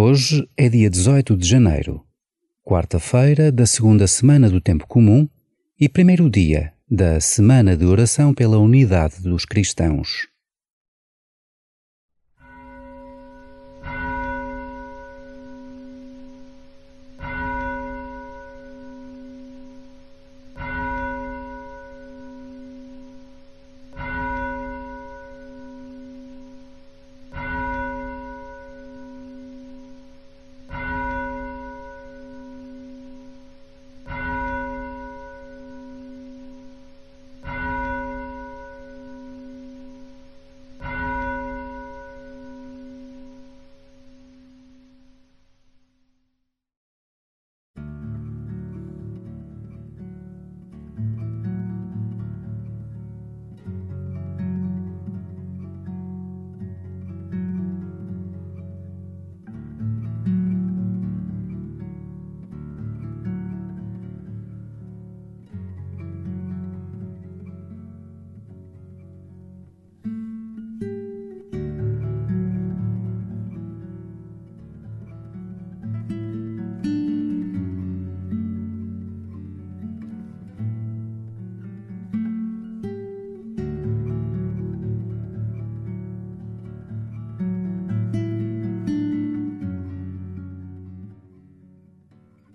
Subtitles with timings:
[0.00, 2.04] Hoje é dia 18 de janeiro,
[2.62, 5.28] quarta-feira da segunda semana do Tempo Comum
[5.76, 10.28] e primeiro dia da Semana de Oração pela Unidade dos Cristãos.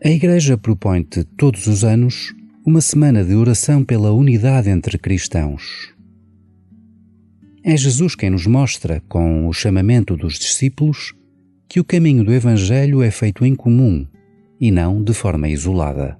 [0.05, 5.93] A Igreja propõe-te todos os anos uma semana de oração pela unidade entre cristãos.
[7.63, 11.13] É Jesus quem nos mostra, com o chamamento dos discípulos,
[11.69, 14.05] que o caminho do Evangelho é feito em comum
[14.59, 16.17] e não de forma isolada.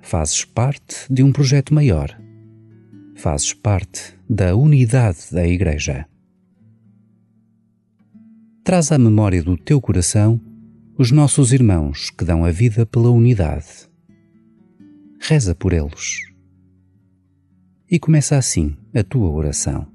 [0.00, 2.20] Fazes parte de um projeto maior.
[3.14, 6.04] Fazes parte da unidade da Igreja.
[8.64, 10.40] Traz à memória do teu coração
[11.02, 13.90] os nossos irmãos que dão a vida pela unidade.
[15.20, 16.20] Reza por eles.
[17.90, 19.91] E começa assim a tua oração.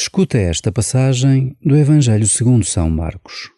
[0.00, 3.50] Escuta esta passagem do Evangelho segundo São Marcos.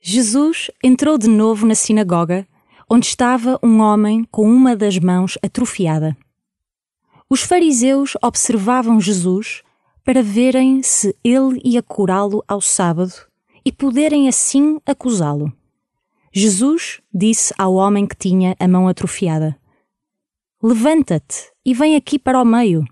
[0.00, 2.46] Jesus entrou de novo na sinagoga,
[2.88, 6.16] onde estava um homem com uma das mãos atrofiada.
[7.28, 9.64] Os fariseus observavam Jesus
[10.04, 13.14] para verem se ele ia curá-lo ao sábado
[13.64, 15.52] e poderem assim acusá-lo.
[16.32, 19.58] Jesus disse ao homem que tinha a mão atrofiada:
[20.62, 22.84] Levanta-te e vem aqui para o meio.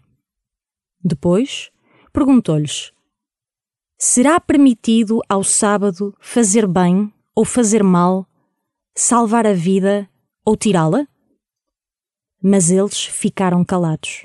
[1.04, 1.71] Depois,
[2.12, 2.92] perguntou-lhes:
[3.98, 8.26] Será permitido ao sábado fazer bem ou fazer mal,
[8.94, 10.08] salvar a vida
[10.44, 11.06] ou tirá-la?
[12.42, 14.24] Mas eles ficaram calados.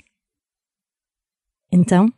[1.71, 2.11] Então,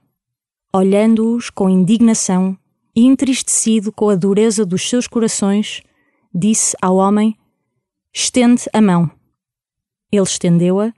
[0.73, 2.57] olhando-os com indignação
[2.95, 5.81] e entristecido com a dureza dos seus corações,
[6.33, 7.37] disse ao homem:
[8.13, 9.11] Estende a mão.
[10.11, 10.93] Ele estendeu-a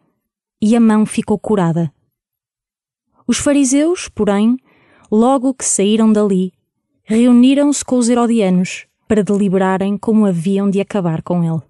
[0.61, 1.91] e a mão ficou curada.
[3.31, 4.57] Os fariseus, porém,
[5.09, 6.51] logo que saíram dali,
[7.01, 11.61] reuniram-se com os herodianos para deliberarem como haviam de acabar com ele.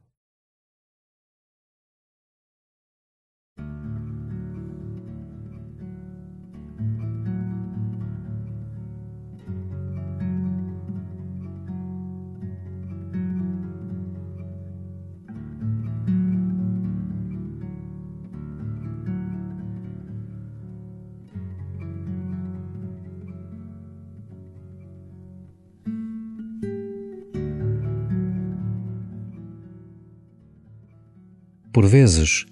[31.73, 32.45] Por vezes,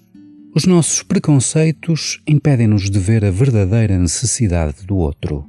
[0.54, 5.46] os nossos preconceitos impedem-nos de ver a verdadeira necessidade do outro.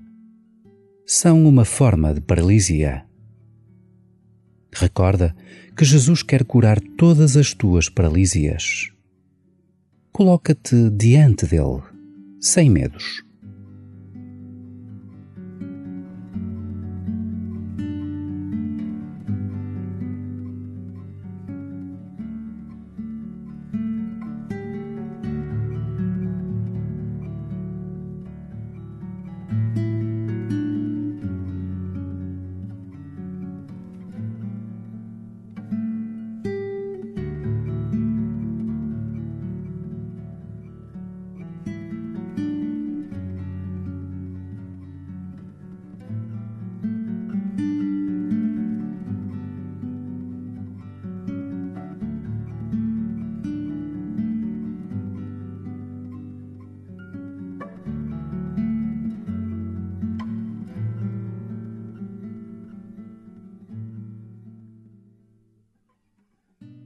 [1.07, 3.05] São uma forma de paralisia.
[4.73, 5.35] Recorda
[5.75, 8.91] que Jesus quer curar todas as tuas paralisias.
[10.11, 11.81] Coloca-te diante dele,
[12.39, 13.23] sem medos.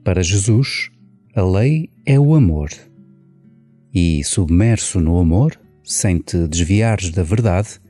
[0.06, 0.92] Para Jesus,
[1.36, 2.70] a lei é o amor.
[3.92, 7.82] E, submerso no amor, sem te desviares da verdade,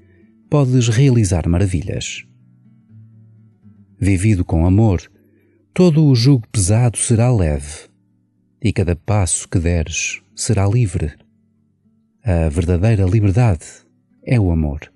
[0.50, 2.26] podes realizar maravilhas.
[4.00, 5.02] Vivido com amor,
[5.74, 7.90] todo o jugo pesado será leve,
[8.64, 11.12] e cada passo que deres será livre.
[12.24, 13.66] A verdadeira liberdade
[14.26, 14.95] é o amor.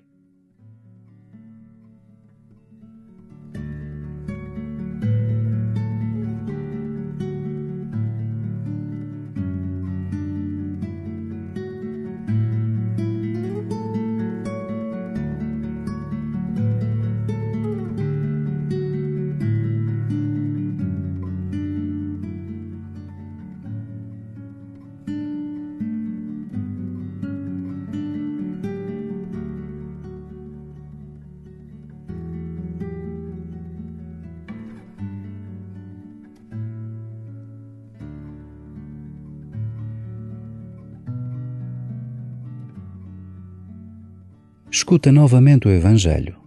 [44.71, 46.37] Escuta novamente o Evangelho.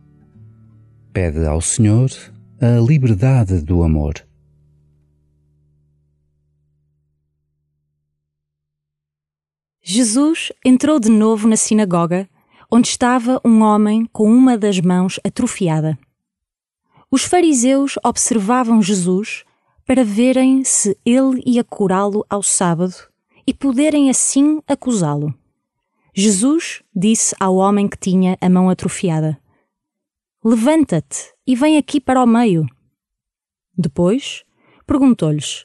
[1.12, 2.10] Pede ao Senhor
[2.60, 4.14] a liberdade do amor.
[9.82, 12.28] Jesus entrou de novo na sinagoga,
[12.70, 15.98] onde estava um homem com uma das mãos atrofiada.
[17.10, 19.44] Os fariseus observavam Jesus
[19.84, 22.94] para verem se ele ia curá-lo ao sábado
[23.44, 25.34] e poderem assim acusá-lo.
[26.14, 29.40] Jesus disse ao homem que tinha a mão atrofiada:
[30.44, 32.66] Levanta-te e vem aqui para o meio.
[33.76, 34.44] Depois
[34.86, 35.64] perguntou-lhes: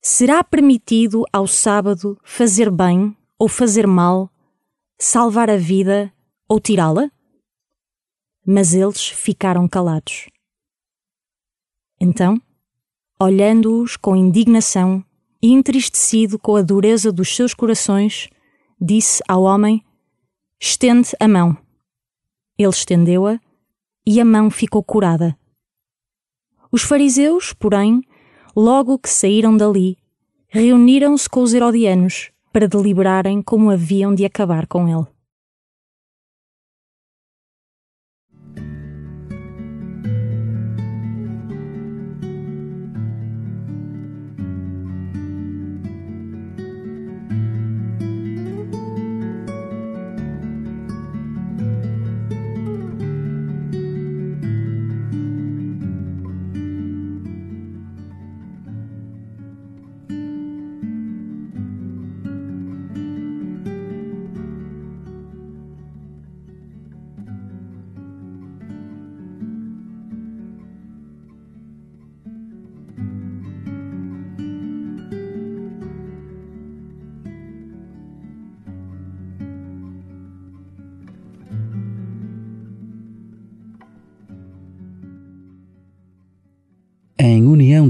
[0.00, 4.30] Será permitido ao sábado fazer bem ou fazer mal,
[4.96, 6.12] salvar a vida
[6.48, 7.10] ou tirá-la?
[8.46, 10.28] Mas eles ficaram calados.
[12.00, 12.40] Então,
[13.18, 15.04] olhando-os com indignação
[15.40, 18.28] e entristecido com a dureza dos seus corações,
[18.82, 19.84] disse ao homem:
[20.60, 21.56] Estende a mão.
[22.58, 23.38] Ele estendeu-a
[24.04, 25.38] e a mão ficou curada.
[26.70, 28.02] Os fariseus, porém,
[28.56, 29.96] logo que saíram dali,
[30.48, 35.06] reuniram-se com os herodianos para deliberarem como haviam de acabar com ele.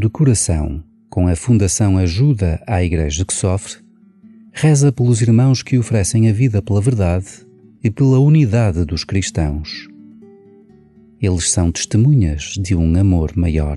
[0.02, 3.76] De coração com a Fundação Ajuda à Igreja que Sofre,
[4.52, 7.46] reza pelos irmãos que oferecem a vida pela verdade
[7.84, 9.86] e pela unidade dos cristãos.
[11.20, 13.76] Eles são testemunhas de um amor maior.